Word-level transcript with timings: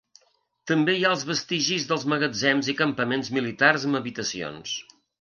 També 0.71 0.95
hi 0.99 1.05
ha 1.05 1.11
els 1.17 1.25
vestigis 1.33 1.87
dels 1.93 2.07
magatzems 2.15 2.73
i 2.75 2.77
campaments 2.83 3.33
militars 3.39 3.89
amb 3.91 4.05
habitacions. 4.05 4.79